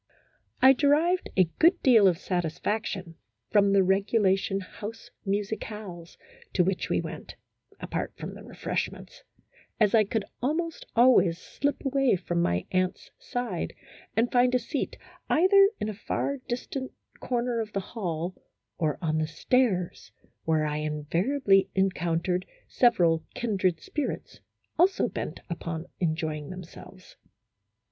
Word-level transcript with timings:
I 0.63 0.73
derived 0.73 1.29
a 1.37 1.43
good 1.59 1.79
deal 1.83 2.07
of 2.07 2.17
satisfaction 2.17 3.17
from 3.51 3.71
the 3.71 3.83
regulation 3.83 4.59
house 4.61 5.11
musicales 5.27 6.17
to 6.53 6.63
which 6.63 6.89
we 6.89 6.99
went 6.99 7.35
(apart 7.79 8.11
from 8.17 8.33
the 8.33 8.43
refreshments), 8.43 9.21
as 9.79 9.93
I 9.93 10.03
could 10.05 10.25
almost 10.41 10.87
always 10.95 11.37
slip 11.37 11.85
away 11.85 12.15
from 12.15 12.41
my 12.41 12.65
aunt's 12.71 13.11
side 13.19 13.73
and 14.17 14.31
find 14.31 14.55
a 14.55 14.57
seat, 14.57 14.97
either 15.29 15.69
in 15.79 15.87
a 15.87 15.93
far 15.93 16.37
distant 16.47 16.91
corner 17.19 17.59
of 17.59 17.71
the 17.73 17.79
hall, 17.79 18.33
or 18.79 18.97
on 19.03 19.19
the 19.19 19.27
stairs, 19.27 20.11
where 20.45 20.65
I 20.65 20.77
invariably 20.77 21.69
encountered 21.75 22.47
several 22.67 23.23
kindred 23.35 23.79
spirits, 23.79 24.39
also 24.79 25.07
bent 25.07 25.41
upon 25.47 25.85
enjoying 25.99 26.49
themselves. 26.49 27.17